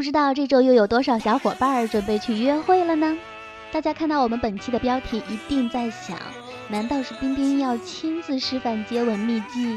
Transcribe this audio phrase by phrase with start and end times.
[0.00, 3.18] 不知道这周又有多少小伙伴儿准备去约会了呢？
[3.70, 6.16] 大家看到我们本期的标题，一定在想：
[6.70, 9.76] 难道是冰冰要亲自示范接吻秘籍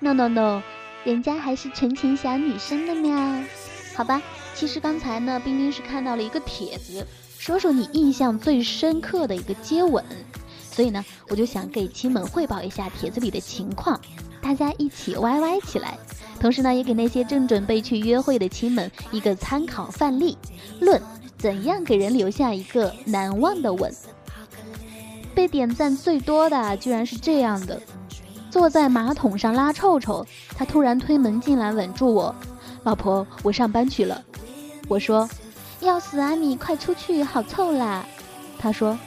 [0.00, 0.60] ？No No No，
[1.04, 3.16] 人家还是纯情小女生的喵。
[3.94, 4.20] 好吧，
[4.56, 7.06] 其实刚才呢，冰冰是看到了一个帖子，
[7.38, 10.04] 说说你印象最深刻的一个接吻，
[10.68, 14.00] 所以呢，我就想给亲们汇报一下帖子里的情况，
[14.42, 15.96] 大家一起歪歪起来。
[16.40, 20.38] 同时呢，也给那些正准备去约会的亲们一个参考范例，
[20.80, 21.00] 论
[21.36, 23.92] 怎样给人留下一个难忘的吻。
[25.34, 27.80] 被点赞最多的居然是这样的：
[28.50, 30.26] 坐在马桶上拉臭臭，
[30.56, 32.34] 他突然推门进来，吻住我。
[32.82, 34.24] 老婆，我上班去了。
[34.88, 35.28] 我说：
[35.80, 38.04] 要死啊你，快出去，好臭啦。
[38.58, 38.98] 他说：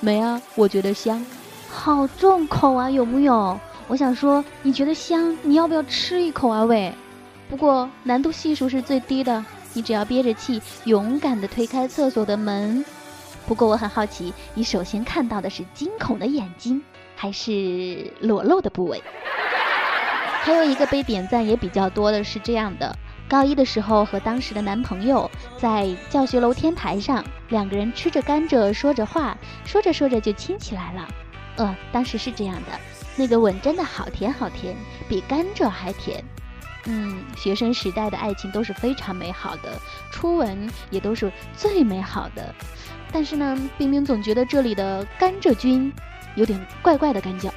[0.00, 1.24] 没啊，我觉得香，
[1.70, 3.58] 好重口啊，有木有？
[3.88, 6.64] 我想说，你觉得香，你要不要吃一口啊？
[6.64, 6.92] 喂，
[7.48, 12.84] 不过难度系数是最低的，你只要憋着气，勇敢地推开厕所的门。
[13.46, 16.82] 不过我很好奇，你首先看到的是惊恐的眼睛，
[17.14, 19.00] 还是裸露的部位？
[20.42, 22.92] 还有一个被点赞也比较多的是这样的：
[23.28, 31.06] 高一的时候和当时的男朋友在教学楼天台上，两个人吃着甘蔗，说着话，说着说着就亲起来了。
[31.56, 32.78] 呃，当时是这样的。
[33.16, 34.76] 那个吻真的好甜好甜，
[35.08, 36.22] 比甘蔗还甜。
[36.84, 39.72] 嗯，学生时代的爱情都是非常美好的，
[40.12, 42.54] 初吻也都是最美好的。
[43.10, 45.92] 但是呢，冰冰总觉得这里的甘蔗君
[46.36, 47.52] 有点怪怪的感觉。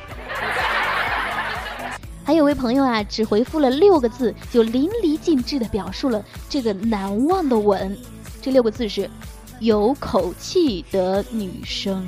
[2.26, 7.98] 还有位朋友啊，只回复了六个字，就淋漓尽致的表述了这个难忘的吻。
[8.42, 9.10] 这六个字是：
[9.60, 12.08] 有口气的女生。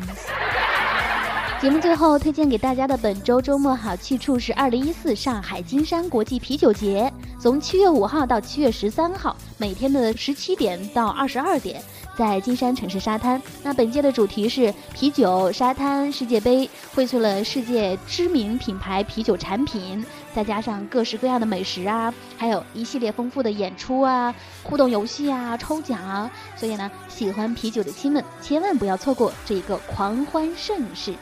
[1.61, 11.79] 节目最后推荐给大家的本周周末好去处是二零一四上海金山国际啤酒节，从七月五号到七月十三号，每天的十七点到二十二点，
[12.17, 13.39] 在金山城市沙滩。
[13.61, 20.03] 那本届的主题是啤酒沙滩世界杯，荟萃了世界知名品牌啤酒产品，
[20.33, 24.33] 再加上各式各样的美食啊，还有一系列丰富的演出啊、
[24.63, 31.13] 互动游戏啊、抽奖啊，所以呢，喜欢啤酒的亲们千万不要错过这一个狂欢盛事。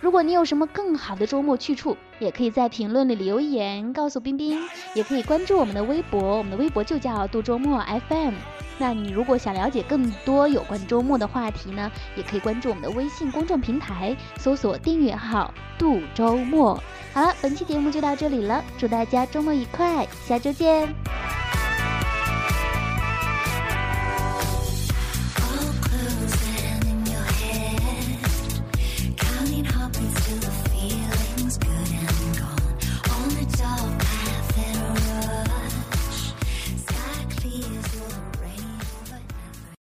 [0.00, 4.62] 如果你有什么更好的周末去处，也可以在评论里留言告诉冰冰，
[4.94, 8.34] 也可以关注我们的微博，我们的微博就叫度周末 FM。
[8.78, 16.80] 那你如果想了解更多有关周末的话题呢，也可以关注我们的微信公众平台，搜索订阅号度周末。
[17.14, 21.25] 好了，本期节目就到这里了，祝大家周末愉快，下周见。